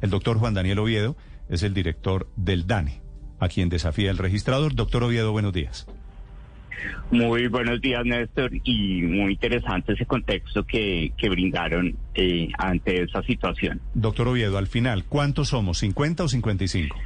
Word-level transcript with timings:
El 0.00 0.10
doctor 0.10 0.38
Juan 0.38 0.54
Daniel 0.54 0.78
Oviedo 0.78 1.16
es 1.48 1.62
el 1.62 1.74
director 1.74 2.28
del 2.36 2.66
DANE, 2.66 3.00
a 3.38 3.48
quien 3.48 3.68
desafía 3.68 4.10
el 4.10 4.18
registrador. 4.18 4.74
Doctor 4.74 5.04
Oviedo, 5.04 5.32
buenos 5.32 5.52
días. 5.52 5.86
Muy 7.10 7.48
buenos 7.48 7.80
días, 7.80 8.04
Néstor, 8.04 8.50
y 8.64 9.02
muy 9.02 9.32
interesante 9.32 9.92
ese 9.92 10.06
contexto 10.06 10.64
que, 10.64 11.12
que 11.18 11.28
brindaron 11.28 11.96
eh, 12.14 12.48
ante 12.56 13.02
esa 13.02 13.22
situación. 13.22 13.80
Doctor 13.94 14.28
Oviedo, 14.28 14.56
al 14.56 14.66
final, 14.66 15.04
¿cuántos 15.04 15.48
somos? 15.48 15.82
¿50 15.82 16.20
o 16.20 16.28
55? 16.28 16.96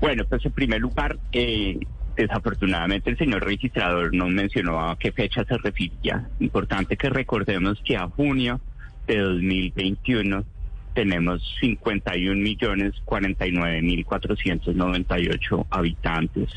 Bueno, 0.00 0.24
pues 0.28 0.44
en 0.46 0.52
primer 0.52 0.80
lugar, 0.80 1.18
eh, 1.32 1.78
desafortunadamente 2.16 3.10
el 3.10 3.18
señor 3.18 3.44
registrador 3.44 4.14
no 4.14 4.28
mencionó 4.28 4.88
a 4.88 4.98
qué 4.98 5.12
fecha 5.12 5.44
se 5.44 5.58
refería. 5.58 6.28
Importante 6.40 6.96
que 6.96 7.10
recordemos 7.10 7.80
que 7.84 7.96
a 7.96 8.08
junio 8.08 8.60
de 9.06 9.18
2021 9.18 10.44
tenemos 10.98 11.40
51 11.60 12.34
millones 12.42 12.92
49 13.04 13.82
mil 13.82 14.04
498 14.04 15.66
habitantes 15.70 16.50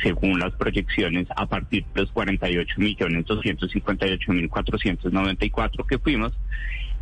según 0.00 0.38
las 0.38 0.52
proyecciones, 0.54 1.26
a 1.34 1.44
partir 1.44 1.84
de 1.92 2.02
los 2.02 2.12
48 2.12 2.74
millones 2.78 3.26
258 3.26 4.32
mil 4.32 4.48
494 4.48 5.86
que 5.86 5.98
fuimos 5.98 6.32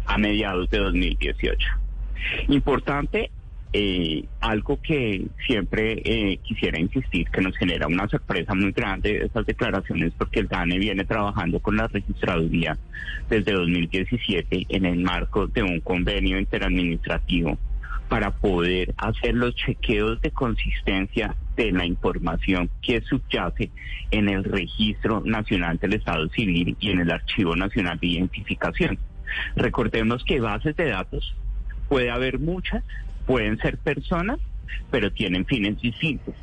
a 0.06 0.16
mediados 0.16 0.70
de 0.70 0.78
2018. 0.78 1.68
Importante, 2.48 3.30
eh, 3.72 4.24
algo 4.40 4.80
que 4.80 5.26
siempre 5.46 6.00
eh, 6.04 6.38
quisiera 6.42 6.78
insistir, 6.78 7.28
que 7.30 7.40
nos 7.40 7.56
genera 7.56 7.86
una 7.86 8.08
sorpresa 8.08 8.54
muy 8.54 8.72
grande 8.72 9.24
esas 9.24 9.44
declaraciones, 9.46 10.12
porque 10.16 10.40
el 10.40 10.48
DANE 10.48 10.78
viene 10.78 11.04
trabajando 11.04 11.60
con 11.60 11.76
la 11.76 11.86
registraduría 11.88 12.78
desde 13.28 13.52
2017 13.52 14.66
en 14.68 14.86
el 14.86 14.98
marco 15.00 15.46
de 15.46 15.62
un 15.62 15.80
convenio 15.80 16.38
interadministrativo 16.38 17.58
para 18.08 18.30
poder 18.30 18.94
hacer 18.96 19.34
los 19.34 19.54
chequeos 19.54 20.20
de 20.20 20.30
consistencia 20.30 21.34
de 21.56 21.72
la 21.72 21.84
información 21.84 22.70
que 22.82 23.00
subyace 23.00 23.70
en 24.10 24.28
el 24.28 24.44
Registro 24.44 25.22
Nacional 25.24 25.78
del 25.78 25.94
Estado 25.94 26.28
Civil 26.28 26.76
y 26.78 26.90
en 26.90 27.00
el 27.00 27.10
Archivo 27.10 27.56
Nacional 27.56 27.98
de 27.98 28.06
Identificación. 28.06 28.98
Recordemos 29.56 30.22
que 30.24 30.40
bases 30.40 30.76
de 30.76 30.90
datos 30.90 31.34
puede 31.88 32.10
haber 32.10 32.38
muchas, 32.38 32.84
pueden 33.26 33.58
ser 33.58 33.78
personas, 33.78 34.38
pero 34.90 35.12
tienen 35.12 35.44
fines 35.44 35.80
distintos. 35.80 36.34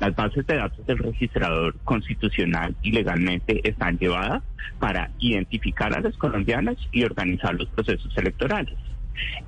Las 0.00 0.16
bases 0.16 0.46
de 0.46 0.56
datos 0.56 0.86
del 0.86 0.98
registrador 0.98 1.76
constitucional 1.84 2.74
y 2.82 2.92
legalmente 2.92 3.60
están 3.68 3.98
llevadas 3.98 4.42
para 4.78 5.10
identificar 5.18 5.94
a 5.94 6.00
los 6.00 6.16
colombianos 6.16 6.76
y 6.90 7.04
organizar 7.04 7.54
los 7.54 7.68
procesos 7.68 8.16
electorales 8.16 8.78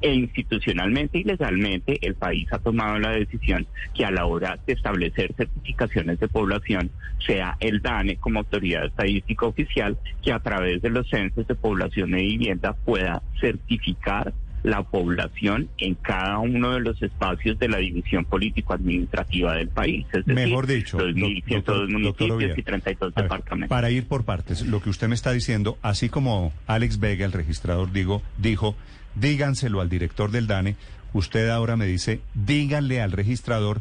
e 0.01 0.13
institucionalmente 0.13 1.19
y 1.19 1.25
legalmente 1.25 1.99
el 2.07 2.15
país 2.15 2.47
ha 2.53 2.59
tomado 2.59 2.99
la 2.99 3.13
decisión 3.13 3.67
que 3.95 4.05
a 4.05 4.11
la 4.11 4.27
hora 4.27 4.59
de 4.67 4.73
establecer 4.73 5.33
certificaciones 5.35 6.19
de 6.21 6.29
población 6.29 6.91
sea 7.27 7.57
el 7.61 7.81
DANE 7.81 8.17
como 8.17 8.41
autoridad 8.41 8.87
estadística 8.87 9.47
oficial 9.47 9.99
que 10.23 10.33
a 10.33 10.41
través 10.41 10.83
de 10.83 10.91
los 10.91 11.09
censos 11.09 11.47
de 11.47 11.55
población 11.55 12.11
y 12.19 12.37
vivienda 12.37 12.75
pueda 12.75 13.23
certificar 13.41 14.35
la 14.63 14.83
población 14.83 15.69
en 15.79 15.95
cada 15.95 16.39
uno 16.39 16.73
de 16.73 16.81
los 16.81 17.03
espacios 17.03 17.59
de 17.59 17.69
la 17.69 17.79
división 17.79 18.25
político-administrativa 18.25 19.55
del 19.55 19.69
país. 19.69 20.07
Es 20.13 20.25
decir, 20.25 20.35
Mejor 20.35 20.67
dicho, 20.67 20.99
2.102 20.99 21.89
municipios 21.91 22.59
y 22.59 22.63
32 22.63 23.15
departamentos. 23.15 23.69
para 23.69 23.91
ir 23.91 24.07
por 24.07 24.25
partes, 24.25 24.65
lo 24.67 24.81
que 24.81 24.91
usted 24.91 25.09
me 25.09 25.15
está 25.15 25.33
diciendo, 25.33 25.79
así 25.83 26.09
como 26.09 26.53
Alex 26.67 26.99
Vega, 27.01 27.25
el 27.25 27.33
registrador, 27.33 27.93
digo, 27.93 28.23
dijo 28.39 28.77
díganselo 29.15 29.81
al 29.81 29.89
director 29.89 30.31
del 30.31 30.47
DANE. 30.47 30.77
Usted 31.13 31.49
ahora 31.51 31.77
me 31.77 31.87
dice, 31.87 32.21
díganle 32.35 33.01
al 33.01 33.13
registrador 33.13 33.81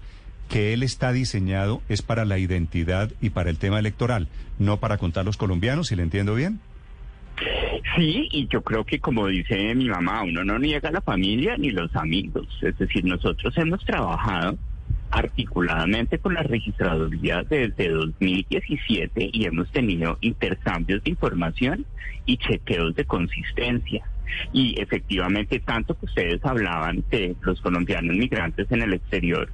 que 0.49 0.73
él 0.73 0.83
está 0.83 1.13
diseñado 1.13 1.81
es 1.87 2.01
para 2.01 2.25
la 2.25 2.37
identidad 2.37 3.09
y 3.21 3.29
para 3.29 3.49
el 3.49 3.57
tema 3.57 3.79
electoral, 3.79 4.27
no 4.59 4.77
para 4.81 4.97
contar 4.97 5.23
los 5.23 5.37
colombianos, 5.37 5.87
si 5.87 5.95
le 5.95 6.03
entiendo 6.03 6.35
bien. 6.35 6.59
Sí, 7.95 8.29
y 8.31 8.47
yo 8.47 8.61
creo 8.61 8.85
que 8.85 8.99
como 8.99 9.27
dice 9.27 9.75
mi 9.75 9.89
mamá, 9.89 10.23
uno 10.23 10.43
no 10.45 10.57
niega 10.57 10.91
la 10.91 11.01
familia 11.01 11.57
ni 11.57 11.71
los 11.71 11.93
amigos. 11.95 12.47
Es 12.61 12.77
decir, 12.77 13.03
nosotros 13.03 13.57
hemos 13.57 13.83
trabajado 13.83 14.57
articuladamente 15.11 16.17
con 16.19 16.33
la 16.33 16.43
registraduría 16.43 17.43
desde 17.43 17.89
2017 17.89 19.29
y 19.33 19.45
hemos 19.45 19.69
tenido 19.71 20.17
intercambios 20.21 21.03
de 21.03 21.09
información 21.11 21.85
y 22.25 22.37
chequeos 22.37 22.95
de 22.95 23.05
consistencia. 23.05 24.05
Y 24.53 24.79
efectivamente, 24.79 25.59
tanto 25.59 25.97
que 25.99 26.05
ustedes 26.05 26.43
hablaban 26.45 27.03
de 27.09 27.35
los 27.41 27.59
colombianos 27.59 28.15
migrantes 28.15 28.71
en 28.71 28.83
el 28.83 28.93
exterior, 28.93 29.51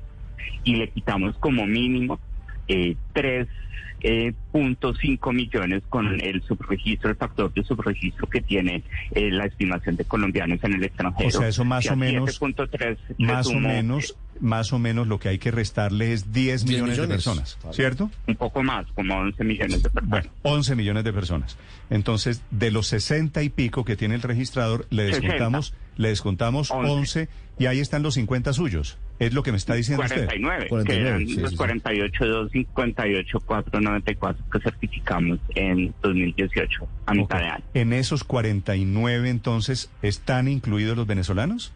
Y 0.65 0.75
le 0.75 0.89
quitamos 0.89 1.38
como 1.38 1.65
mínimo 1.65 2.19
eh, 2.68 2.96
3.5 3.14 5.34
millones 5.34 5.84
con 5.90 6.19
el 6.22 6.42
subregistro, 6.44 7.10
el 7.10 7.16
factor 7.16 7.52
de 7.54 7.64
subregistro 7.64 8.28
que 8.28 8.42
tiene 8.42 8.84
eh, 9.12 9.31
la 9.31 9.46
estimación 9.46 9.96
de 9.96 10.06
colombianos 10.06 10.64
en 10.64 10.75
el 10.75 10.84
extranjero. 10.84 11.30
O 11.30 11.31
sea, 11.31 11.48
eso 11.48 11.66
más 11.66 11.90
o 11.90 11.96
menos, 11.96 12.40
7.3 12.40 12.98
más 13.18 13.48
o 13.48 13.60
menos, 13.60 14.16
más 14.40 14.72
o 14.72 14.80
menos 14.80 15.08
lo 15.08 15.19
que 15.19 15.30
hay 15.30 15.40
que 15.40 15.52
restarle 15.52 16.14
es 16.14 16.31
10 16.31 16.66
10 16.66 16.81
millones, 16.81 16.98
de 16.98 17.08
personas. 17.08 17.58
¿cierto? 17.72 18.12
Un 18.28 18.36
poco 18.36 18.64
más, 18.64 18.86
como 18.94 19.16
11 19.16 19.44
millones 19.44 19.84
de 19.84 19.90
personas. 19.90 20.10
Bueno, 20.10 20.30
11 20.44 20.75
millones 20.75 21.04
de 21.04 21.14
personas. 21.14 21.58
Entonces, 21.90 22.42
de 22.52 22.72
los 22.72 22.88
60 22.88 23.42
y 23.44 23.50
pico 23.50 23.84
que 23.84 23.96
tiene 23.96 24.16
el 24.16 24.22
registrador, 24.22 24.88
le 24.90 25.08
60. 25.08 25.28
descontamos, 25.28 25.74
le 25.96 26.10
descontamos 26.10 26.72
11. 26.72 26.92
11 26.92 27.30
y 27.60 27.66
ahí 27.66 27.80
están 27.80 28.04
los 28.04 28.14
50 28.14 28.54
suyos. 28.54 28.98
Es 29.19 29.34
lo 29.34 29.42
que 29.42 29.52
me 29.52 29.58
está 29.58 29.74
diciendo 29.74 30.04
usted. 30.04 30.25
49, 30.25 30.68
49, 30.68 30.86
que 30.86 31.08
eran 31.10 31.28
sí, 31.28 31.36
los 31.42 31.50
sí, 31.50 31.56
sí. 31.56 31.58
48, 31.58 32.25
258, 32.28 33.40
494 33.40 34.46
que 34.52 34.60
certificamos 34.60 35.40
en 35.56 35.94
2018, 36.04 36.88
a 37.08 37.14
mitad 37.14 37.38
Ok. 37.38 37.44
de 37.44 37.50
año. 37.50 37.64
En 37.74 37.94
esos 37.94 38.24
49, 38.24 39.30
entonces, 39.30 39.90
¿están 40.04 40.48
incluidos 40.48 40.96
los 40.96 41.08
venezolanos? 41.08 41.74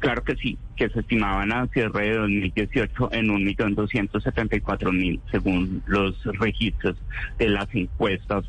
Claro 0.00 0.24
que 0.24 0.34
sí, 0.36 0.58
que 0.76 0.88
se 0.88 1.00
estimaban 1.00 1.52
a 1.52 1.66
cierre 1.68 2.08
de 2.10 2.16
2018 2.16 3.10
en 3.12 3.28
1.274.000 3.28 5.20
según 5.30 5.82
los 5.86 6.22
registros 6.38 6.96
de 7.38 7.48
las 7.48 7.68
encuestas 7.74 8.44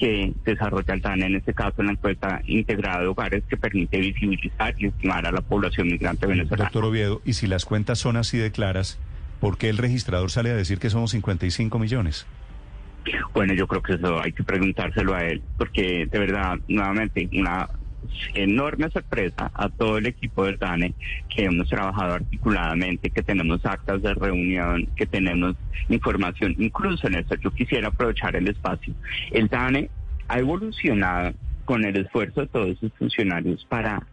que 0.00 0.32
desarrolla 0.46 0.94
el 0.94 1.02
DANE, 1.02 1.26
en 1.26 1.36
este 1.36 1.52
caso 1.52 1.82
la 1.82 1.92
encuesta 1.92 2.40
integrada 2.46 3.00
de 3.00 3.06
hogares 3.06 3.44
que 3.48 3.58
permite 3.58 3.98
visibilizar 3.98 4.74
y 4.78 4.86
estimar 4.86 5.26
a 5.26 5.30
la 5.30 5.42
población 5.42 5.88
migrante 5.88 6.26
venezolana. 6.26 6.64
Doctor 6.64 6.86
Oviedo, 6.86 7.20
y 7.26 7.34
si 7.34 7.46
las 7.46 7.66
cuentas 7.66 7.98
son 7.98 8.16
así 8.16 8.38
de 8.38 8.50
claras, 8.50 8.98
¿por 9.40 9.58
qué 9.58 9.68
el 9.68 9.76
registrador 9.76 10.30
sale 10.30 10.50
a 10.50 10.54
decir 10.54 10.78
que 10.78 10.88
somos 10.88 11.10
55 11.10 11.78
millones? 11.78 12.26
Bueno, 13.34 13.52
yo 13.52 13.66
creo 13.66 13.82
que 13.82 13.94
eso 13.94 14.22
hay 14.22 14.32
que 14.32 14.42
preguntárselo 14.42 15.14
a 15.14 15.22
él, 15.24 15.42
porque 15.58 16.06
de 16.10 16.18
verdad, 16.18 16.58
nuevamente, 16.66 17.28
una 17.34 17.68
enorme 18.34 18.90
sorpresa 18.90 19.50
a 19.54 19.68
todo 19.68 19.98
el 19.98 20.06
equipo 20.06 20.44
del 20.44 20.58
DANE, 20.58 20.94
que 21.28 21.44
hemos 21.44 21.68
trabajado 21.68 22.14
articuladamente, 22.14 23.10
que 23.10 23.22
tenemos 23.22 23.64
actas 23.64 24.02
de 24.02 24.14
reunión, 24.14 24.88
que 24.96 25.06
tenemos 25.06 25.56
información, 25.88 26.54
incluso 26.58 27.06
en 27.06 27.16
eso 27.16 27.34
yo 27.36 27.50
quisiera 27.50 27.88
aprovechar 27.88 28.36
el 28.36 28.48
espacio. 28.48 28.94
El 29.30 29.48
DANE 29.48 29.90
ha 30.28 30.38
evolucionado 30.38 31.32
con 31.64 31.84
el 31.84 31.96
esfuerzo 31.96 32.42
de 32.42 32.46
todos 32.48 32.78
sus 32.78 32.92
funcionarios 32.94 33.64
para 33.68 34.06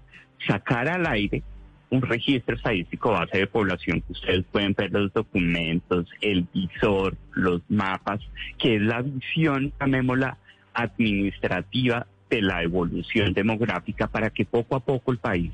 sacar 0.47 0.87
al 0.87 1.05
aire 1.07 1.43
un 1.89 2.01
registro 2.01 2.55
estadístico 2.55 3.11
base 3.11 3.37
de 3.37 3.47
población 3.47 4.01
que 4.01 4.13
ustedes 4.13 4.45
pueden 4.51 4.73
ver 4.73 4.91
los 4.91 5.13
documentos, 5.13 6.05
el 6.21 6.45
visor, 6.53 7.15
los 7.33 7.61
mapas, 7.69 8.19
que 8.57 8.75
es 8.75 8.81
la 8.81 9.01
visión, 9.01 9.71
llamémosla, 9.79 10.37
administrativa 10.73 12.05
de 12.29 12.41
la 12.41 12.63
evolución 12.63 13.33
demográfica 13.33 14.07
para 14.07 14.29
que 14.29 14.45
poco 14.45 14.75
a 14.75 14.79
poco 14.79 15.11
el 15.11 15.17
país 15.17 15.51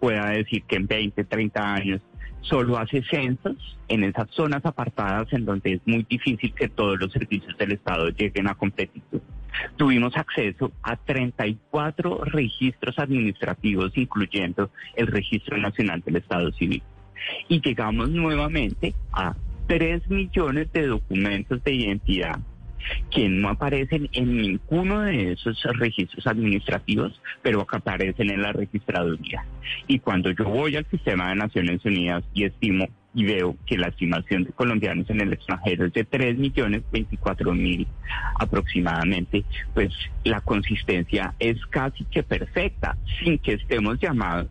pueda 0.00 0.30
decir 0.30 0.62
que 0.64 0.76
en 0.76 0.86
20, 0.86 1.24
30 1.24 1.74
años 1.74 2.00
solo 2.42 2.78
hace 2.78 3.02
censos 3.04 3.56
en 3.88 4.04
esas 4.04 4.28
zonas 4.30 4.64
apartadas 4.64 5.32
en 5.32 5.44
donde 5.44 5.74
es 5.74 5.80
muy 5.86 6.04
difícil 6.08 6.52
que 6.54 6.68
todos 6.68 6.98
los 6.98 7.12
servicios 7.12 7.56
del 7.56 7.72
Estado 7.72 8.08
lleguen 8.10 8.48
a 8.48 8.54
completitud. 8.54 9.20
Tuvimos 9.76 10.16
acceso 10.16 10.72
a 10.82 10.96
34 10.96 12.24
registros 12.24 12.98
administrativos, 12.98 13.92
incluyendo 13.96 14.70
el 14.96 15.06
Registro 15.06 15.56
Nacional 15.58 16.00
del 16.00 16.16
Estado 16.16 16.50
Civil. 16.52 16.82
Y 17.48 17.60
llegamos 17.60 18.10
nuevamente 18.10 18.94
a 19.12 19.36
3 19.68 20.10
millones 20.10 20.72
de 20.72 20.86
documentos 20.86 21.62
de 21.62 21.74
identidad 21.74 22.40
que 23.10 23.28
no 23.28 23.48
aparecen 23.48 24.08
en 24.12 24.36
ninguno 24.36 25.02
de 25.02 25.32
esos 25.32 25.62
registros 25.78 26.26
administrativos, 26.26 27.20
pero 27.42 27.66
aparecen 27.70 28.30
en 28.30 28.42
la 28.42 28.52
registraduría. 28.52 29.44
Y 29.86 29.98
cuando 29.98 30.30
yo 30.30 30.44
voy 30.44 30.76
al 30.76 30.86
sistema 30.90 31.28
de 31.28 31.36
Naciones 31.36 31.84
Unidas 31.84 32.24
y 32.34 32.44
estimo 32.44 32.88
y 33.14 33.24
veo 33.24 33.56
que 33.66 33.76
la 33.76 33.88
estimación 33.88 34.44
de 34.44 34.52
colombianos 34.52 35.08
en 35.10 35.20
el 35.20 35.32
extranjero 35.32 35.86
es 35.86 35.92
de 35.92 36.04
3 36.04 36.38
millones 36.38 36.82
24 36.90 37.52
mil 37.52 37.86
aproximadamente, 38.38 39.44
pues 39.74 39.92
la 40.24 40.40
consistencia 40.40 41.34
es 41.38 41.58
casi 41.66 42.04
que 42.04 42.22
perfecta, 42.22 42.96
sin 43.18 43.38
que 43.38 43.54
estemos 43.54 43.98
llamados 44.00 44.48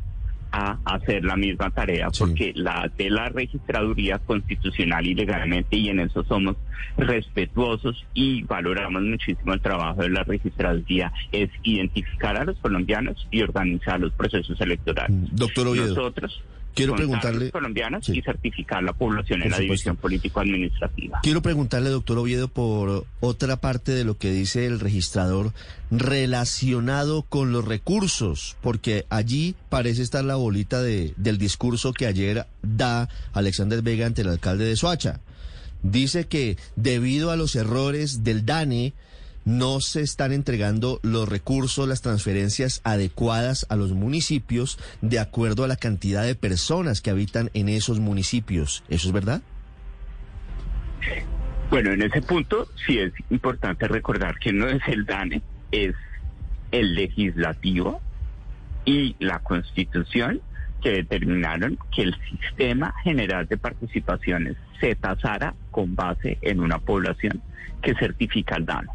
a 0.52 0.78
hacer 0.86 1.24
la 1.24 1.36
misma 1.36 1.70
tarea, 1.70 2.10
Sí. 2.12 2.20
porque 2.24 2.52
la 2.56 2.92
de 2.98 3.10
la 3.10 3.30
registraduría 3.30 4.20
constitucional 4.20 5.06
y 5.08 5.14
legalmente, 5.16 5.78
y 5.78 5.90
en 5.90 6.00
eso 6.02 6.24
somos 6.26 6.58
respetuosos 6.98 8.06
y 8.14 8.44
valoramos 8.44 9.02
muchísimo 9.04 9.54
el 9.54 9.62
trabajo 9.62 10.02
de 10.02 10.10
la 10.10 10.24
registraduría, 10.24 11.12
es 11.32 11.50
identificar 11.64 12.38
a 12.38 12.46
los 12.46 12.58
colombianos 12.60 13.28
y 13.32 13.42
organizar 13.42 14.00
los 14.00 14.12
procesos 14.14 14.60
electorales. 14.62 15.18
Doctor 15.32 15.68
Oviedo, 15.68 15.88
Nosotros 15.88 16.42
quiero 16.76 16.96
preguntarle- 16.96 17.46
los 17.46 17.52
colombianos 17.52 18.06
Sí. 18.06 18.18
y 18.18 18.22
certificar 18.22 18.84
la 18.84 18.94
población 18.94 19.40
Por 19.40 19.46
en 19.46 19.52
la 19.52 19.60
división 19.60 19.96
político-administrativa. 19.98 21.20
quiero 21.24 21.42
preguntarle, 21.42 21.90
doctor 21.90 22.18
Oviedo, 22.18 22.48
por 22.48 23.06
otra 23.20 23.58
parte 23.58 23.92
de 23.94 24.04
lo 24.04 24.18
que 24.18 24.32
dice 24.32 24.66
el 24.66 24.80
registrador 24.80 25.54
relacionado 25.92 27.24
con 27.24 27.52
los 27.52 27.66
recursos, 27.66 28.56
porque 28.62 29.06
allí 29.10 29.56
parece 29.70 30.02
estar 30.02 30.24
la 30.24 30.36
bolita 30.36 30.82
de, 30.82 31.14
del 31.18 31.38
discurso 31.38 31.94
que 31.94 32.06
ayer 32.06 32.46
da 32.62 33.10
Alexander 33.34 33.82
Vega 33.82 34.06
ante 34.06 34.22
el 34.22 34.30
alcalde 34.30 34.66
de 34.66 34.76
Soacha. 34.76 35.20
Dice 35.84 36.28
que 36.28 36.58
debido 36.76 37.32
a 37.32 37.36
los 37.36 37.56
errores 37.56 38.24
del 38.24 38.46
DANE, 38.46 38.94
no 39.46 39.80
se 39.80 40.02
están 40.02 40.32
entregando 40.32 41.00
los 41.04 41.28
recursos, 41.28 41.88
las 41.88 42.02
transferencias 42.02 42.82
adecuadas 42.84 43.66
a 43.70 43.76
los 43.76 43.92
municipios 43.92 44.78
de 45.02 45.20
acuerdo 45.20 45.64
a 45.64 45.68
la 45.68 45.76
cantidad 45.76 46.24
de 46.24 46.36
personas 46.36 47.02
que 47.02 47.10
habitan 47.10 47.50
en 47.54 47.70
esos 47.70 48.00
municipios. 48.00 48.84
¿Eso 48.90 49.08
es 49.08 49.14
verdad? 49.14 49.42
Bueno, 51.70 51.92
en 51.92 52.02
ese 52.02 52.22
punto 52.22 52.68
sí 52.86 53.00
es 53.00 53.14
importante 53.30 53.88
recordar 53.88 54.38
que 54.40 54.52
no 54.52 54.68
es 54.68 54.82
el 54.88 55.06
DANE, 55.06 55.42
es 55.72 55.96
el 56.72 56.96
legislativo 56.96 58.02
y 58.86 59.16
la 59.20 59.40
constitución 59.40 60.42
que 60.82 60.92
determinaron 60.92 61.78
que 61.96 62.02
el 62.02 62.16
sistema 62.30 62.94
general 63.04 63.48
de 63.48 63.58
participaciones 63.58 64.58
se 64.80 64.96
tasara 64.96 65.54
con 65.70 65.96
base 65.96 66.40
en 66.42 66.60
una 66.60 66.80
población 66.80 67.42
que 67.82 67.94
certifica 67.96 68.56
el 68.56 68.66
DANE. 68.66 68.90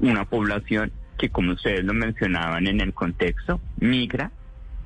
Una 0.00 0.24
población 0.24 0.92
que, 1.18 1.30
como 1.30 1.52
ustedes 1.52 1.84
lo 1.84 1.94
mencionaban 1.94 2.66
en 2.66 2.80
el 2.80 2.92
contexto, 2.92 3.60
migra 3.78 4.30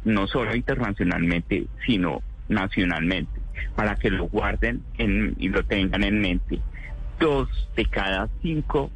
no 0.05 0.27
solo 0.27 0.55
internacionalmente, 0.57 1.67
sino 1.87 2.23
nacionalmente, 2.49 3.41
para 3.75 3.97
que 3.97 4.11
lo 4.11 4.29
guarden 4.29 4.83
en- 4.99 5.35
y 5.39 5.49
lo 5.49 5.65
tengan 5.65 6.05
en 6.05 6.21
mente. 6.21 6.61
Dos 7.19 7.49
de 7.77 7.85
cada 7.85 8.29
cinco 8.43 8.91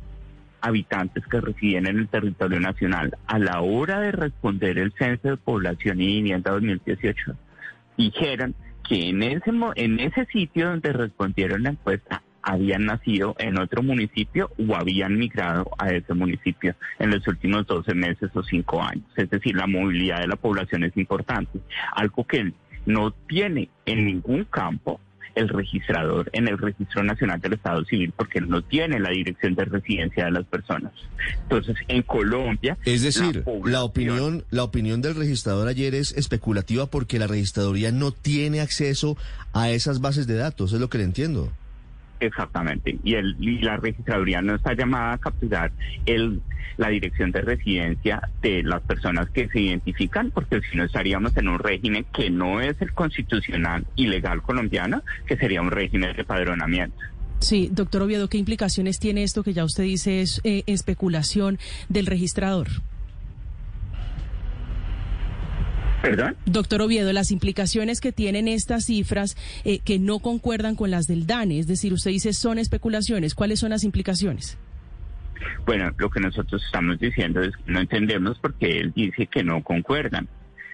habitantes 0.60 1.26
que 1.26 1.40
residen 1.40 1.86
en 1.86 1.98
el 1.98 2.08
territorio 2.08 2.58
nacional 2.58 3.14
a 3.26 3.38
la 3.38 3.60
hora 3.60 4.00
de 4.00 4.12
responder 4.12 4.78
el 4.78 4.92
Censo 4.92 5.28
de 5.28 5.36
Población 5.36 6.00
y 6.00 6.06
Vivienda 6.06 6.52
2018 6.52 7.36
dijeron 7.98 8.54
que 8.88 9.10
en 9.10 9.22
ese, 9.22 9.50
en 9.76 10.00
ese 10.00 10.24
sitio 10.26 10.70
donde 10.70 10.92
respondieron 10.92 11.62
la 11.64 11.70
encuesta 11.70 12.22
habían 12.44 12.84
nacido 12.86 13.34
en 13.38 13.58
otro 13.58 13.82
municipio 13.82 14.50
o 14.58 14.76
habían 14.76 15.16
migrado 15.18 15.70
a 15.78 15.88
ese 15.90 16.14
municipio 16.14 16.74
en 16.98 17.10
los 17.10 17.26
últimos 17.26 17.66
12 17.66 17.94
meses 17.94 18.30
o 18.34 18.42
5 18.42 18.82
años. 18.82 19.04
Es 19.16 19.30
decir, 19.30 19.56
la 19.56 19.66
movilidad 19.66 20.20
de 20.20 20.28
la 20.28 20.36
población 20.36 20.84
es 20.84 20.96
importante, 20.96 21.58
algo 21.94 22.26
que 22.26 22.52
no 22.86 23.12
tiene 23.28 23.70
en 23.86 24.04
ningún 24.04 24.44
campo 24.44 25.00
el 25.34 25.48
registrador 25.48 26.30
en 26.32 26.46
el 26.46 26.56
Registro 26.58 27.02
Nacional 27.02 27.40
del 27.40 27.54
Estado 27.54 27.84
Civil 27.86 28.12
porque 28.16 28.40
no 28.40 28.62
tiene 28.62 29.00
la 29.00 29.10
dirección 29.10 29.56
de 29.56 29.64
residencia 29.64 30.26
de 30.26 30.30
las 30.30 30.44
personas. 30.44 30.92
Entonces, 31.42 31.74
en 31.88 32.02
Colombia... 32.02 32.78
Es 32.84 33.02
decir, 33.02 33.36
la, 33.38 33.42
población- 33.42 33.82
opinión, 33.82 34.44
la 34.50 34.62
opinión 34.62 35.02
del 35.02 35.16
registrador 35.16 35.66
ayer 35.66 35.94
es 35.96 36.12
especulativa 36.12 36.86
porque 36.86 37.18
la 37.18 37.26
registraduría 37.26 37.90
no 37.90 38.12
tiene 38.12 38.60
acceso 38.60 39.16
a 39.52 39.70
esas 39.70 40.00
bases 40.00 40.28
de 40.28 40.34
datos, 40.36 40.72
es 40.72 40.78
lo 40.80 40.88
que 40.88 40.98
le 40.98 41.04
entiendo. 41.04 41.50
Exactamente. 42.20 42.98
Y, 43.02 43.14
el, 43.14 43.36
y 43.40 43.58
la 43.58 43.76
registraduría 43.76 44.40
no 44.40 44.54
está 44.54 44.74
llamada 44.74 45.14
a 45.14 45.18
capturar 45.18 45.72
el, 46.06 46.40
la 46.76 46.88
dirección 46.88 47.30
de 47.32 47.42
residencia 47.42 48.28
de 48.42 48.62
las 48.62 48.82
personas 48.82 49.28
que 49.30 49.48
se 49.48 49.60
identifican, 49.60 50.30
porque 50.30 50.60
si 50.70 50.76
no 50.76 50.84
estaríamos 50.84 51.36
en 51.36 51.48
un 51.48 51.58
régimen 51.58 52.06
que 52.12 52.30
no 52.30 52.60
es 52.60 52.80
el 52.80 52.92
constitucional 52.92 53.86
y 53.96 54.06
legal 54.06 54.42
colombiano, 54.42 55.02
que 55.26 55.36
sería 55.36 55.60
un 55.60 55.70
régimen 55.70 56.16
de 56.16 56.24
padronamiento. 56.24 56.96
Sí, 57.40 57.68
doctor 57.70 58.02
Oviedo, 58.02 58.28
¿qué 58.28 58.38
implicaciones 58.38 58.98
tiene 58.98 59.22
esto 59.22 59.42
que 59.42 59.52
ya 59.52 59.64
usted 59.64 59.84
dice 59.84 60.22
es 60.22 60.40
eh, 60.44 60.62
especulación 60.66 61.58
del 61.88 62.06
registrador? 62.06 62.68
¿Perdón? 66.04 66.36
Doctor 66.44 66.82
Oviedo, 66.82 67.12
las 67.14 67.30
implicaciones 67.30 68.02
que 68.02 68.12
tienen 68.12 68.46
estas 68.46 68.84
cifras 68.84 69.36
eh, 69.64 69.78
que 69.78 69.98
no 69.98 70.18
concuerdan 70.18 70.76
con 70.76 70.90
las 70.90 71.06
del 71.06 71.26
DANE, 71.26 71.58
es 71.58 71.66
decir, 71.66 71.94
usted 71.94 72.10
dice 72.10 72.34
son 72.34 72.58
especulaciones, 72.58 73.34
¿cuáles 73.34 73.60
son 73.60 73.70
las 73.70 73.84
implicaciones? 73.84 74.58
Bueno, 75.64 75.90
lo 75.96 76.10
que 76.10 76.20
nosotros 76.20 76.62
estamos 76.62 76.98
diciendo 76.98 77.40
es 77.40 77.56
que 77.56 77.72
no 77.72 77.80
entendemos 77.80 78.38
por 78.38 78.52
qué 78.54 78.80
él 78.80 78.92
dice 78.94 79.26
que 79.26 79.42
no 79.42 79.62
concuerdan. 79.62 80.28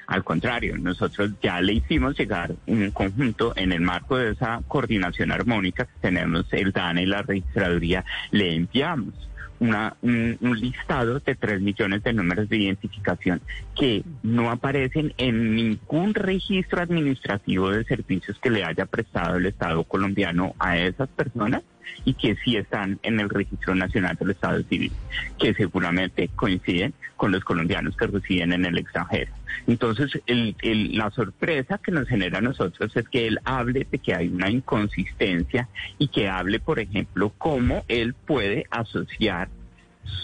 Al 0.09 0.25
contrario, 0.25 0.77
nosotros 0.77 1.31
ya 1.41 1.61
le 1.61 1.75
hicimos 1.75 2.19
llegar 2.19 2.57
un 2.67 2.91
conjunto 2.91 3.53
en 3.55 3.71
el 3.71 3.81
marco 3.81 4.17
de 4.17 4.33
esa 4.33 4.61
coordinación 4.67 5.31
armónica 5.31 5.85
que 5.85 6.01
tenemos 6.01 6.47
el 6.51 6.73
DANE 6.73 7.05
y 7.05 7.07
la 7.07 7.23
registraduría, 7.23 8.05
le 8.33 8.57
enviamos 8.57 9.30
una, 9.61 9.95
un, 10.03 10.39
listado 10.59 11.21
de 11.21 11.35
tres 11.35 11.61
millones 11.61 12.03
de 12.03 12.13
números 12.13 12.49
de 12.49 12.57
identificación 12.57 13.41
que 13.77 14.03
no 14.23 14.51
aparecen 14.51 15.15
en 15.19 15.55
ningún 15.55 16.15
registro 16.15 16.81
administrativo 16.81 17.71
de 17.71 17.85
servicios 17.85 18.39
que 18.41 18.51
le 18.51 18.65
haya 18.65 18.87
prestado 18.87 19.37
el 19.37 19.47
Estado 19.47 19.85
colombiano 19.85 20.55
a 20.59 20.79
esas 20.79 21.09
personas 21.11 21.63
y 22.05 22.15
que 22.15 22.37
sí 22.37 22.57
están 22.57 22.99
en 23.03 23.21
el 23.21 23.29
Registro 23.29 23.75
Nacional 23.75 24.17
del 24.17 24.31
Estado 24.31 24.63
Civil, 24.65 24.93
que 25.39 25.55
seguramente 25.55 26.29
coinciden 26.35 26.95
con 27.17 27.33
los 27.33 27.45
colombianos 27.45 27.97
que 27.97 28.07
residen 28.07 28.53
en 28.53 28.65
el 28.65 28.79
extranjero. 28.79 29.33
Entonces, 29.67 30.11
el, 30.27 30.57
la 30.97 31.11
sorpresa 31.11 31.79
que 31.79 31.93
nos 31.93 32.09
genera 32.09 32.39
a 32.39 32.43
nosotros 32.43 32.97
es 32.97 33.09
que 33.09 33.27
él 33.27 33.39
hable 33.45 33.87
de 33.91 33.99
que 33.99 34.15
hay 34.15 34.29
una 34.29 34.51
inconsistencia 34.51 35.69
y 35.99 36.09
que 36.09 36.29
hable, 36.29 36.61
por 36.61 36.79
ejemplo, 36.79 37.33
cómo 37.37 37.85
él 37.89 38.15
puede 38.15 38.67
asociar 38.71 39.49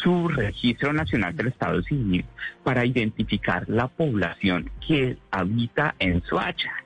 su 0.02 0.28
registro 0.28 0.92
nacional 0.92 1.36
del 1.36 1.48
Estado 1.48 1.82
Civil 1.82 2.24
para 2.64 2.84
identificar 2.84 3.68
la 3.68 3.88
población 3.88 4.70
que 4.86 5.16
habita 5.30 5.94
en 5.98 6.22
Soacha. 6.22 6.85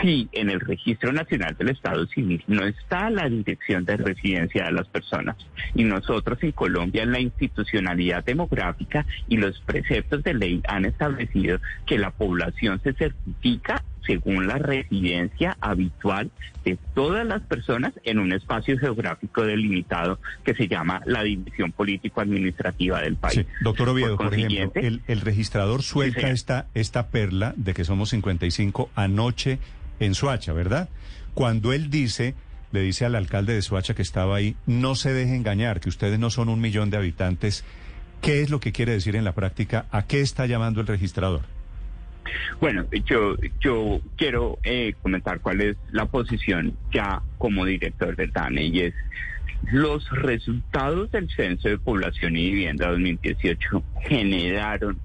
Si 0.00 0.28
en 0.32 0.50
el 0.50 0.60
Registro 0.60 1.12
Nacional 1.12 1.56
del 1.56 1.70
Estado 1.70 2.06
Civil 2.06 2.42
no 2.46 2.64
está 2.64 3.10
la 3.10 3.28
dirección 3.28 3.84
de 3.84 3.96
residencia 3.96 4.64
de 4.64 4.72
las 4.72 4.88
personas. 4.88 5.36
Y 5.74 5.84
nosotros 5.84 6.38
en 6.42 6.52
Colombia 6.52 7.02
en 7.02 7.12
la 7.12 7.20
institucionalidad 7.20 8.24
demográfica 8.24 9.06
y 9.28 9.36
los 9.36 9.60
preceptos 9.60 10.22
de 10.22 10.34
ley 10.34 10.62
han 10.68 10.84
establecido 10.84 11.60
que 11.86 11.98
la 11.98 12.10
población 12.10 12.80
se 12.82 12.92
certifica 12.92 13.82
según 14.08 14.46
la 14.46 14.56
residencia 14.56 15.56
habitual 15.60 16.30
de 16.64 16.78
todas 16.94 17.26
las 17.26 17.42
personas 17.42 17.92
en 18.04 18.18
un 18.18 18.32
espacio 18.32 18.78
geográfico 18.78 19.44
delimitado 19.44 20.18
que 20.44 20.54
se 20.54 20.66
llama 20.66 21.02
la 21.04 21.22
división 21.22 21.72
político-administrativa 21.72 23.02
del 23.02 23.16
país. 23.16 23.44
Doctor 23.62 23.90
Oviedo, 23.90 24.16
por, 24.16 24.34
ejemplo, 24.34 24.72
el, 24.74 25.20
registrador 25.20 25.82
suelta 25.82 26.30
esta, 26.30 26.66
esta 26.74 27.08
perla 27.08 27.52
de 27.56 27.74
que 27.74 27.84
somos 27.84 28.08
55 28.08 28.90
anoche 28.94 29.58
en 30.00 30.14
Suacha, 30.14 30.54
¿verdad? 30.54 30.88
Cuando 31.34 31.72
él 31.72 31.90
dice 31.90 32.34
le 32.72 32.80
dice 32.80 33.04
al 33.04 33.14
alcalde 33.14 33.54
de 33.54 33.62
Suacha 33.62 33.94
que 33.94 34.02
estaba 34.02 34.36
ahí, 34.36 34.56
no 34.66 34.94
se 34.94 35.12
deje 35.12 35.34
engañar, 35.34 35.80
que 35.80 35.88
ustedes 35.88 36.18
no 36.18 36.30
son 36.30 36.48
un 36.48 36.60
millón 36.60 36.90
de 36.90 36.98
habitantes. 36.98 37.64
¿Qué 38.20 38.42
es 38.42 38.50
lo 38.50 38.60
que 38.60 38.72
quiere 38.72 38.92
decir 38.92 39.16
en 39.16 39.24
la 39.24 39.32
práctica? 39.32 39.86
¿A 39.90 40.06
qué 40.06 40.20
está 40.20 40.46
llamando 40.46 40.80
el 40.80 40.86
registrador? 40.86 41.42
Bueno, 42.60 42.86
yo, 43.06 43.36
yo 43.60 44.00
quiero 44.16 44.58
eh, 44.62 44.94
comentar 45.02 45.40
cuál 45.40 45.60
es 45.60 45.76
la 45.90 46.06
posición 46.06 46.76
ya 46.92 47.22
como 47.38 47.64
director 47.64 48.16
del 48.16 48.32
DANE 48.32 48.64
y 48.64 48.80
es 48.80 48.94
los 49.70 50.08
resultados 50.10 51.10
del 51.10 51.28
Censo 51.30 51.68
de 51.68 51.78
Población 51.78 52.36
y 52.36 52.50
Vivienda 52.50 52.90
2018 52.90 53.82
generaron 54.02 54.98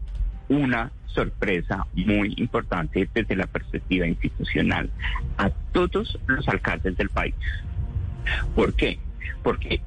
una 0.47 0.91
sorpresa 1.07 1.85
muy 1.93 2.33
importante 2.37 3.07
desde 3.13 3.35
la 3.35 3.47
perspectiva 3.47 4.07
institucional 4.07 4.89
a 5.37 5.49
todos 5.71 6.19
los 6.27 6.47
alcaldes 6.47 6.97
del 6.97 7.09
país. 7.09 7.35
¿Por 8.55 8.73
qué? 8.73 8.99
Porque 9.43 9.81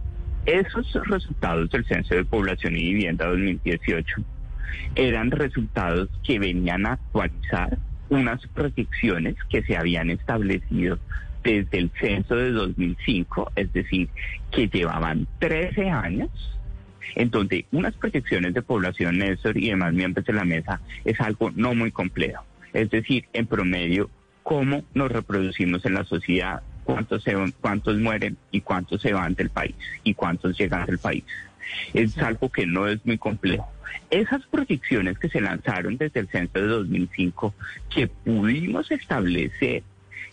esos 0.45 0.93
resultados 1.09 1.71
del 1.71 1.85
Censo 1.87 2.15
de 2.15 2.25
Población 2.25 2.77
y 2.77 2.93
Vivienda 2.93 3.27
2018 3.27 4.23
eran 4.95 5.31
resultados 5.31 6.09
que 6.25 6.39
venían 6.39 6.87
a 6.87 6.95
actualizar 6.95 7.79
unas 8.09 8.47
proyecciones 8.49 9.37
que 9.49 9.63
se 9.63 9.77
habían 9.77 10.11
establecido 10.11 10.99
desde 11.43 11.79
el 11.79 11.91
censo 12.01 12.35
de 12.37 12.51
2005, 12.51 13.53
es 13.55 13.73
decir, 13.73 14.09
que 14.51 14.69
llevaban 14.69 15.27
13 15.39 15.91
años, 15.91 16.31
en 17.15 17.31
donde 17.31 17.67
unas 17.71 17.95
proyecciones 17.95 18.53
de 18.53 18.63
población, 18.63 19.19
Néstor 19.19 19.57
y 19.57 19.69
demás 19.69 19.93
miembros 19.93 20.27
de 20.27 20.33
la 20.33 20.45
mesa, 20.45 20.81
es 21.05 21.21
algo 21.21 21.53
no 21.55 21.75
muy 21.75 21.93
complejo. 21.93 22.45
Es 22.73 22.91
decir, 22.91 23.27
en 23.33 23.47
promedio, 23.47 24.11
cómo 24.43 24.85
nos 24.95 25.11
reproducimos 25.11 25.85
en 25.85 25.95
la 25.95 26.05
sociedad, 26.05 26.63
cuántos, 26.85 27.23
se, 27.23 27.35
cuántos 27.61 27.97
mueren 27.99 28.37
y 28.51 28.61
cuántos 28.61 29.03
se 29.03 29.13
van 29.13 29.35
del 29.35 29.51
país 29.51 29.75
y 30.05 30.15
cuántos 30.15 30.59
llegan 30.59 30.87
del 30.87 30.99
país. 30.99 31.25
Es 31.95 32.17
algo 32.19 32.51
que 32.51 32.67
no 32.67 32.87
es 32.87 33.05
muy 33.05 33.19
complejo. 33.19 33.71
Esas 34.11 34.45
proyecciones 34.47 35.19
que 35.19 35.29
se 35.29 35.41
lanzaron 35.41 35.97
desde 35.97 36.21
el 36.21 36.29
censo 36.29 36.59
de 36.59 36.67
2005, 36.67 37.55
que 37.89 38.09
pudimos 38.09 38.91
establecer 38.91 39.83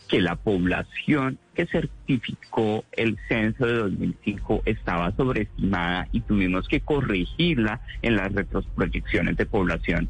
que 0.08 0.22
la 0.22 0.36
población 0.36 1.40
que 1.54 1.66
certificó 1.66 2.84
el 2.92 3.18
censo 3.28 3.66
de 3.66 3.74
2005 3.74 4.64
estaba 4.66 5.12
sobreestimada 5.16 6.08
y 6.12 6.22
tuvimos 6.22 6.68
que 6.68 6.82
corregirla 6.82 7.82
en 8.02 8.16
las 8.16 8.34
retroproyecciones 8.34 9.38
de 9.38 9.46
población. 9.46 10.10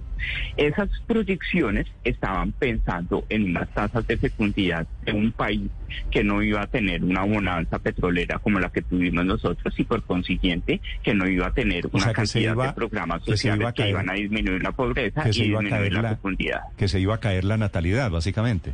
Esas 0.55 0.89
proyecciones 1.05 1.88
estaban 2.03 2.53
pensando 2.53 3.25
en 3.29 3.43
unas 3.50 3.69
tasas 3.73 4.07
de 4.07 4.17
fecundidad 4.17 4.88
de 5.05 5.12
un 5.12 5.31
país 5.31 5.69
que 6.12 6.23
no 6.23 6.41
iba 6.41 6.62
a 6.62 6.67
tener 6.67 7.03
una 7.03 7.23
bonanza 7.23 7.79
petrolera 7.79 8.39
como 8.39 8.59
la 8.59 8.69
que 8.69 8.81
tuvimos 8.81 9.25
nosotros 9.25 9.73
y 9.77 9.83
por 9.83 10.03
consiguiente 10.03 10.79
que 11.03 11.13
no 11.13 11.27
iba 11.27 11.47
a 11.47 11.53
tener 11.53 11.88
una 11.91 12.13
cantidad 12.13 12.55
de 12.55 12.73
programas 12.73 13.23
sociales 13.23 13.73
que, 13.73 13.89
iban 13.89 14.09
a 14.09 14.13
disminuir 14.13 14.63
la 14.63 14.71
pobreza 14.71 15.23
y 15.27 15.31
disminuir 15.31 15.93
la, 15.93 16.01
la 16.01 16.09
fecundidad. 16.15 16.62
Que 16.77 16.88
se 16.88 17.00
iba 17.00 17.15
a 17.15 17.19
caer 17.19 17.43
la 17.43 17.57
natalidad, 17.57 18.09
básicamente. 18.09 18.73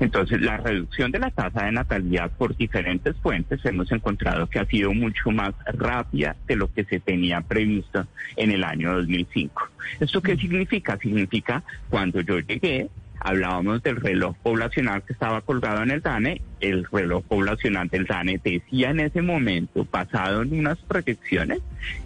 Entonces, 0.00 0.40
la 0.40 0.56
reducción 0.56 1.10
de 1.10 1.18
la 1.18 1.30
tasa 1.30 1.64
de 1.64 1.72
natalidad 1.72 2.30
por 2.36 2.56
diferentes 2.56 3.16
fuentes 3.16 3.64
hemos 3.64 3.90
encontrado 3.92 4.46
que 4.46 4.58
ha 4.58 4.66
sido 4.66 4.92
mucho 4.92 5.30
más 5.30 5.54
rápida 5.66 6.36
de 6.46 6.56
lo 6.56 6.72
que 6.72 6.84
se 6.84 7.00
tenía 7.00 7.40
previsto 7.40 8.06
en 8.36 8.50
el 8.50 8.64
año 8.64 8.94
2005. 8.94 9.68
¿Esto 10.00 10.22
qué 10.22 10.36
significa? 10.36 10.96
Significa 10.98 11.62
cuando 11.90 12.20
yo 12.20 12.38
llegué, 12.40 12.88
hablábamos 13.20 13.82
del 13.82 13.96
reloj 13.96 14.36
poblacional 14.42 15.02
que 15.02 15.12
estaba 15.12 15.40
colgado 15.40 15.82
en 15.82 15.90
el 15.90 16.02
DANE, 16.02 16.40
el 16.60 16.86
reloj 16.90 17.24
poblacional 17.24 17.88
del 17.88 18.04
DANE 18.04 18.40
decía 18.42 18.90
en 18.90 19.00
ese 19.00 19.22
momento, 19.22 19.86
basado 19.90 20.42
en 20.42 20.58
unas 20.58 20.78
proyecciones, 20.78 21.60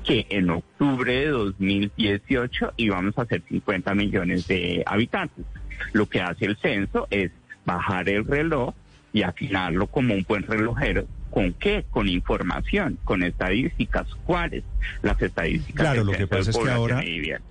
que 0.05 0.27
en 0.31 0.51
octubre 0.51 1.13
de 1.13 1.29
2018 1.29 2.75
íbamos 2.77 3.19
a 3.19 3.27
ser 3.27 3.43
50 3.49 3.95
millones 3.95 4.47
de 4.49 4.83
habitantes. 4.87 5.45
Lo 5.93 6.07
que 6.07 6.21
hace 6.21 6.47
el 6.47 6.57
censo 6.59 7.09
es 7.11 7.31
bajar 7.65 8.09
el 8.09 8.25
reloj 8.25 8.75
y 9.13 9.23
afinarlo 9.23 9.87
como 9.87 10.15
un 10.15 10.25
buen 10.27 10.43
relojero. 10.43 11.07
¿Con 11.31 11.55
qué? 11.55 11.85
Con 11.91 12.09
información, 12.09 12.99
con 13.05 13.23
estadísticas. 13.23 14.07
¿Cuáles? 14.27 14.65
Las 15.01 15.21
estadísticas. 15.23 15.81
Claro, 15.81 16.05
lo 16.05 16.13
que 16.13 16.27
pasa 16.27 16.51
es 16.51 16.59
que 16.59 16.71
ahora, 16.71 17.03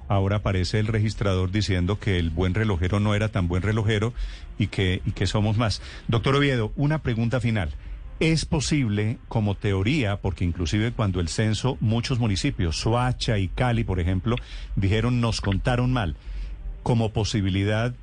ahora 0.08 0.36
aparece 0.38 0.80
el 0.80 0.86
registrador 0.86 1.52
diciendo 1.52 2.00
que 2.00 2.20
el 2.20 2.30
buen 2.30 2.54
relojero 2.54 3.00
no 3.00 3.16
era 3.16 3.30
tan 3.30 3.48
buen 3.48 3.64
relojero 3.64 4.14
y 4.60 4.68
que, 4.68 5.02
y 5.04 5.12
que 5.12 5.26
somos 5.26 5.58
más. 5.58 5.82
Doctor 6.08 6.36
Oviedo, 6.36 6.72
una 6.76 7.00
pregunta 7.00 7.40
final. 7.40 7.72
¿Es 8.20 8.46
posible, 8.46 9.18
como 9.28 9.56
teoría, 9.56 10.18
porque 10.18 10.46
inclusive 10.46 10.92
cuando 10.92 11.20
el 11.20 11.28
censo, 11.28 11.78
muchos 11.80 12.20
municipios, 12.20 12.78
Soacha 12.78 13.40
y 13.40 13.48
Cali, 13.48 13.84
por 13.84 14.00
ejemplo, 14.00 14.36
dijeron 14.76 15.22
nos 15.22 15.42
contaron 15.42 15.92
mal, 15.92 16.16
como 16.84 17.14
posibilidad 17.14 17.96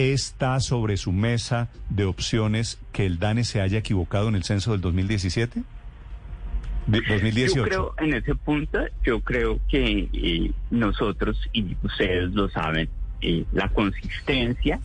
está 0.00 0.60
sobre 0.60 0.96
su 0.96 1.12
mesa 1.12 1.68
de 1.88 2.04
opciones 2.04 2.78
que 2.92 3.06
el 3.06 3.18
DANE 3.18 3.44
se 3.44 3.60
haya 3.60 3.78
equivocado 3.78 4.28
en 4.28 4.34
el 4.34 4.44
censo 4.44 4.72
del 4.72 4.80
2017? 4.80 5.62
2018. 6.86 7.54
Yo 7.56 7.64
creo, 7.64 7.94
en 7.98 8.14
ese 8.14 8.34
punto, 8.34 8.80
yo 9.04 9.20
creo 9.20 9.60
que 9.68 10.08
eh, 10.12 10.52
nosotros, 10.70 11.38
y 11.52 11.76
ustedes 11.82 12.32
lo 12.32 12.48
saben, 12.48 12.88
eh, 13.20 13.44
la 13.52 13.68
consistencia 13.68 14.80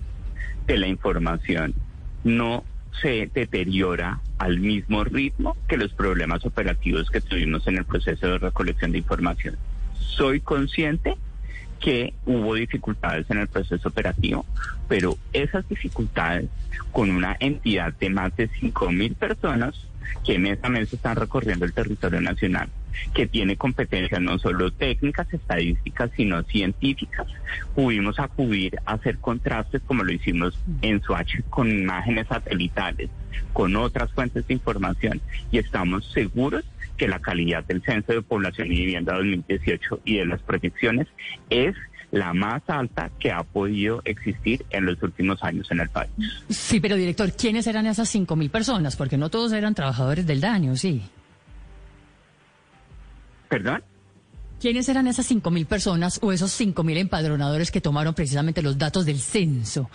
de 0.67 0.77
la 0.77 0.87
información 0.87 1.73
no 2.23 2.63
se 3.01 3.29
deteriora 3.33 4.21
al 4.37 4.59
mismo 4.59 5.03
ritmo 5.03 5.55
que 5.67 5.77
los 5.77 5.93
problemas 5.93 6.45
operativos 6.45 7.09
que 7.09 7.21
tuvimos 7.21 7.67
en 7.67 7.77
el 7.77 7.85
proceso 7.85 8.27
de 8.27 8.37
recolección 8.37 8.91
de 8.91 8.99
información. 8.99 9.57
Soy 9.99 10.39
consciente 10.39 11.17
que 11.79 12.13
hubo 12.25 12.55
dificultades 12.55 13.29
en 13.29 13.39
el 13.39 13.47
proceso 13.47 13.89
operativo, 13.89 14.45
pero 14.87 15.17
esas 15.33 15.67
dificultades 15.67 16.49
con 16.91 17.09
una 17.09 17.35
entidad 17.39 17.93
de 17.93 18.09
más 18.09 18.35
de 18.35 18.49
5.000 18.49 19.15
personas 19.15 19.75
que 20.23 20.39
mes 20.39 20.59
a 20.63 20.69
mes 20.69 20.91
están 20.91 21.15
recorriendo 21.15 21.65
el 21.65 21.73
territorio 21.73 22.21
nacional, 22.21 22.69
que 23.13 23.27
tiene 23.27 23.57
competencias 23.57 24.21
no 24.21 24.39
solo 24.39 24.71
técnicas, 24.71 25.31
estadísticas, 25.33 26.11
sino 26.15 26.43
científicas. 26.43 27.27
Pudimos 27.73 28.19
acudir 28.19 28.79
a 28.85 28.93
hacer 28.93 29.17
contrastes 29.17 29.81
como 29.83 30.03
lo 30.03 30.11
hicimos 30.11 30.57
en 30.81 31.01
Swatch 31.01 31.41
con 31.49 31.69
imágenes 31.69 32.27
satelitales, 32.27 33.09
con 33.53 33.75
otras 33.75 34.11
fuentes 34.11 34.47
de 34.47 34.53
información 34.53 35.21
y 35.51 35.57
estamos 35.57 36.05
seguros 36.11 36.63
que 36.97 37.07
la 37.07 37.19
calidad 37.19 37.63
del 37.65 37.81
Censo 37.83 38.13
de 38.13 38.21
Población 38.21 38.71
y 38.71 38.77
Vivienda 38.77 39.15
2018 39.15 40.01
y 40.05 40.17
de 40.17 40.25
las 40.25 40.41
proyecciones 40.41 41.07
es 41.49 41.75
la 42.11 42.33
más 42.33 42.61
alta 42.67 43.11
que 43.19 43.31
ha 43.31 43.43
podido 43.43 44.01
existir 44.05 44.65
en 44.69 44.85
los 44.85 45.01
últimos 45.03 45.43
años 45.43 45.69
en 45.71 45.81
el 45.81 45.89
país. 45.89 46.11
Sí, 46.49 46.79
pero 46.79 46.95
director, 46.95 47.31
¿quiénes 47.33 47.67
eran 47.67 47.87
esas 47.87 48.13
5.000 48.13 48.49
personas? 48.49 48.95
Porque 48.95 49.17
no 49.17 49.29
todos 49.29 49.51
eran 49.51 49.75
trabajadores 49.75 50.25
del 50.25 50.39
daño, 50.39 50.75
sí. 50.75 51.01
¿Perdón? 53.49 53.83
¿Quiénes 54.65 54.89
eran 54.89 55.05
esas 55.05 55.29
5.000 55.29 55.67
personas 55.67 56.17
o 56.23 56.31
esos 56.31 56.59
5.000 56.59 56.97
empadronadores 56.97 57.69
que 57.69 57.81
tomaron 57.81 58.15
precisamente 58.15 58.63
los 58.63 58.79
datos 58.79 59.05
del 59.05 59.19
censo? 59.19 59.91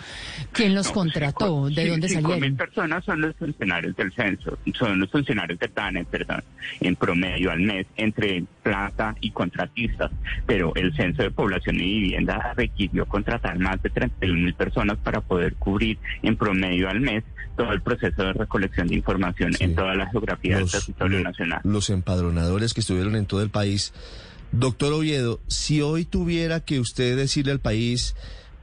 ¿Quién 0.53 0.77
los 0.77 0.93
contrató? 0.93 1.69
¿De 1.69 1.89
dónde 1.89 2.09
salieron? 2.09 2.39
5.000 2.39 2.57
personas 2.57 3.05
son 3.05 3.21
los 3.21 3.35
funcionarios 3.35 3.97
del 3.97 4.13
censo, 4.13 4.57
son 4.79 5.01
los 5.01 5.11
funcionarios 5.11 5.59
de 5.59 5.67
TANE, 5.67 6.05
perdón, 6.05 6.45
en 6.79 6.95
promedio 6.95 7.51
al 7.51 7.59
mes 7.59 7.85
entre 7.97 8.45
plata 8.63 9.17
y 9.21 9.33
contratistas, 9.33 10.13
pero 10.47 10.73
el 10.77 10.95
censo 10.95 11.25
de 11.25 11.33
población 11.33 11.75
y 11.81 12.03
vivienda 12.03 12.53
requirió 12.57 13.07
contratar 13.07 13.59
más 13.59 13.83
de 13.83 13.91
31.000 13.93 14.55
personas 14.55 14.99
para 14.99 15.21
poder 15.21 15.57
cubrir 15.57 15.99
en 16.23 16.37
promedio 16.37 16.89
al 16.89 17.01
mes 17.01 17.25
todo 17.57 17.73
el 17.73 17.83
proceso 17.83 18.23
de 18.23 18.35
recolección 18.35 18.87
de 18.87 18.95
información 18.95 19.51
en 19.59 19.75
toda 19.75 19.97
la 19.97 20.09
geografía 20.11 20.59
del 20.59 20.71
territorio 20.71 21.21
nacional. 21.21 21.61
Los 21.65 21.91
empadronadores 21.91 22.73
que 22.73 22.81
estuvieron 22.81 23.17
en 23.17 23.27
todo 23.27 23.43
el 23.43 23.51
país 23.51 23.93
Doctor 24.53 24.93
Oviedo, 24.93 25.41
si 25.47 25.81
hoy 25.81 26.05
tuviera 26.05 26.59
que 26.59 26.81
usted 26.81 27.17
decirle 27.17 27.53
al 27.53 27.61
país 27.61 28.17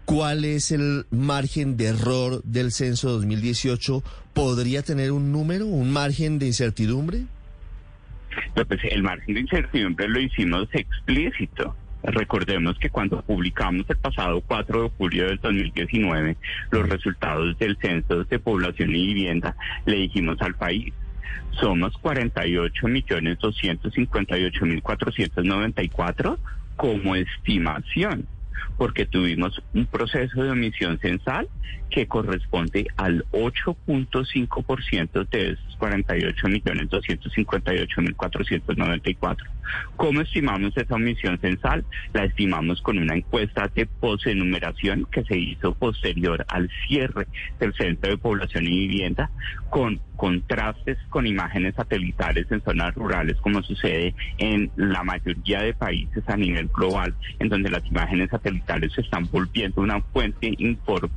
cuál 0.04 0.44
es 0.44 0.72
el 0.72 1.06
margen 1.12 1.78
de 1.78 1.86
error 1.88 2.44
del 2.44 2.74
censo 2.74 3.10
2018, 3.12 4.04
¿podría 4.34 4.84
tener 4.84 5.14
un 5.14 5.32
número, 5.32 5.66
un 5.66 5.92
margen 5.92 6.40
de 6.40 6.48
incertidumbre? 6.48 7.22
Pues 8.54 8.82
el 8.92 9.02
margen 9.02 9.36
de 9.36 9.42
incertidumbre 9.42 10.10
lo 10.10 10.20
hicimos 10.20 10.68
explícito. 10.74 11.74
Recordemos 12.04 12.78
que 12.80 12.90
cuando 12.90 13.22
publicamos 13.22 13.90
el 13.90 13.98
pasado 13.98 14.42
4 14.42 14.84
de 14.84 14.90
julio 14.98 15.26
del 15.28 15.40
2019 15.40 16.38
los 16.70 16.90
resultados 16.90 17.58
del 17.60 17.78
censo 17.78 18.26
de 18.26 18.40
población 18.40 18.90
y 18.94 19.08
vivienda, 19.08 19.56
le 19.86 19.96
dijimos 19.96 20.38
al 20.42 20.54
país, 20.56 20.94
somos 21.52 21.98
48 21.98 22.88
millones 22.88 23.40
258 23.40 24.66
mil 24.66 24.82
494 24.82 26.40
como 26.76 27.16
estimación, 27.16 28.28
porque 28.78 29.06
tuvimos 29.06 29.62
un 29.74 29.86
proceso 29.88 30.44
de 30.44 30.52
omisión 30.52 31.00
censal 31.00 31.50
que 31.90 32.08
corresponde 32.08 32.88
al 32.98 33.26
8.5% 33.32 35.30
de 35.30 35.52
esos 35.52 35.76
48 35.78 36.48
millones 36.48 36.90
258 36.90 38.02
mil 38.02 38.16
494. 38.16 39.57
¿Cómo 39.96 40.22
estimamos 40.22 40.76
esa 40.78 40.96
omisión 40.96 41.38
censal? 41.40 41.86
La 42.14 42.26
estimamos 42.26 42.82
con 42.82 42.98
una 42.98 43.16
encuesta 43.16 43.70
de 43.74 43.86
posenumeración 43.86 45.08
que 45.12 45.24
se 45.24 45.38
hizo 45.38 45.74
posterior 45.74 46.46
al 46.50 46.70
cierre 46.88 47.28
del 47.60 47.74
Centro 47.74 48.12
de 48.12 48.18
Población 48.18 48.66
y 48.66 48.88
Vivienda, 48.88 49.30
con 49.70 50.00
contrastes 50.18 50.98
con 51.10 51.28
imágenes 51.28 51.76
satelitales 51.76 52.52
en 52.52 52.62
zonas 52.62 52.94
rurales, 52.96 53.38
como 53.38 53.62
sucede 53.62 54.16
en 54.40 54.72
la 54.76 55.04
mayoría 55.04 55.62
de 55.62 55.74
países 55.74 56.24
a 56.28 56.36
nivel 56.36 56.68
global, 56.68 57.14
en 57.40 57.50
donde 57.50 57.70
las 57.70 57.86
imágenes 57.86 58.30
satelitales 58.30 58.92
se 58.94 59.02
están 59.02 59.30
volviendo 59.32 59.82
una 59.82 60.02
fuente 60.02 60.56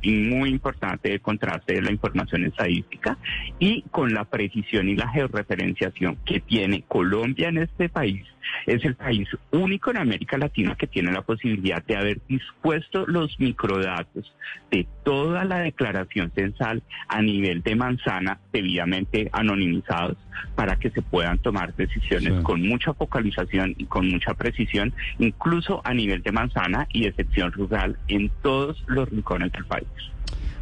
muy 0.03 0.49
importante 0.49 1.09
de 1.09 1.19
contraste 1.19 1.73
de 1.73 1.81
la 1.81 1.91
información 1.91 2.45
estadística 2.45 3.17
y 3.59 3.81
con 3.91 4.13
la 4.13 4.25
precisión 4.25 4.87
y 4.87 4.95
la 4.95 5.09
georreferenciación 5.09 6.17
que 6.23 6.39
tiene 6.39 6.83
Colombia 6.87 7.49
en 7.49 7.57
este 7.57 7.89
país 7.89 8.23
es 8.65 8.83
el 8.85 8.95
país 8.95 9.27
único 9.51 9.91
en 9.91 9.97
América 9.97 10.37
Latina 10.37 10.75
que 10.75 10.87
tiene 10.87 11.11
la 11.11 11.21
posibilidad 11.21 11.83
de 11.85 11.97
haber 11.97 12.21
dispuesto 12.27 13.05
los 13.07 13.39
microdatos 13.39 14.33
de 14.69 14.87
toda 15.03 15.43
la 15.45 15.59
declaración 15.59 16.31
censal 16.35 16.83
a 17.07 17.21
nivel 17.21 17.61
de 17.61 17.75
manzana 17.75 18.39
debidamente 18.51 19.29
anonimizados 19.31 20.17
para 20.55 20.77
que 20.77 20.89
se 20.91 21.01
puedan 21.01 21.37
tomar 21.39 21.75
decisiones 21.75 22.41
con 22.43 22.61
mucha 22.61 22.93
focalización 22.93 23.75
y 23.77 23.85
con 23.85 24.09
mucha 24.09 24.33
precisión, 24.33 24.93
incluso 25.19 25.81
a 25.83 25.93
nivel 25.93 26.23
de 26.23 26.31
manzana 26.31 26.87
y 26.93 27.03
de 27.03 27.13
sección 27.13 27.51
rural 27.51 27.97
en 28.07 28.31
todos 28.41 28.83
los 28.87 29.09
rincones 29.09 29.51
del 29.51 29.65
país. 29.65 29.87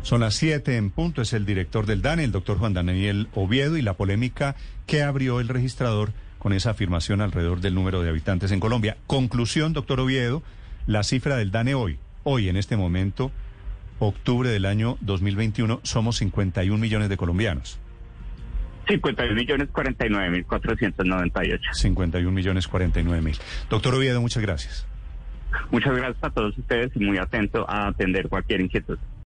Son 0.01 0.21
las 0.21 0.35
siete 0.35 0.77
en 0.77 0.91
punto, 0.91 1.21
es 1.21 1.33
el 1.33 1.45
director 1.45 1.85
del 1.85 2.01
DANE, 2.01 2.23
el 2.23 2.31
doctor 2.31 2.57
Juan 2.57 2.73
Daniel 2.73 3.27
Oviedo, 3.35 3.77
y 3.77 3.81
la 3.81 3.95
polémica 3.95 4.55
que 4.87 5.03
abrió 5.03 5.39
el 5.39 5.49
registrador 5.49 6.13
con 6.39 6.53
esa 6.53 6.71
afirmación 6.71 7.21
alrededor 7.21 7.61
del 7.61 7.75
número 7.75 8.01
de 8.01 8.09
habitantes 8.09 8.51
en 8.51 8.59
Colombia. 8.59 8.97
Conclusión, 9.05 9.73
doctor 9.73 9.99
Oviedo, 9.99 10.41
la 10.87 11.03
cifra 11.03 11.35
del 11.35 11.51
DANE 11.51 11.75
hoy, 11.75 11.99
hoy 12.23 12.49
en 12.49 12.57
este 12.57 12.77
momento, 12.77 13.31
octubre 13.99 14.49
del 14.49 14.65
año 14.65 14.97
2021, 15.01 15.81
somos 15.83 16.17
51 16.17 16.79
millones 16.79 17.09
de 17.09 17.17
colombianos. 17.17 17.79
51 18.87 19.35
millones 19.35 19.69
49 19.71 20.29
mil 20.31 20.45
498. 20.45 21.73
51 21.73 22.31
millones 22.31 22.67
49 22.67 23.21
mil. 23.21 23.37
Doctor 23.69 23.93
Oviedo, 23.93 24.19
muchas 24.19 24.41
gracias. 24.41 24.87
Muchas 25.69 25.95
gracias 25.95 26.23
a 26.23 26.29
todos 26.29 26.57
ustedes 26.57 26.91
y 26.95 26.99
muy 26.99 27.17
atento 27.17 27.69
a 27.69 27.87
atender 27.87 28.29
cualquier 28.29 28.61
inquietud. 28.61 28.97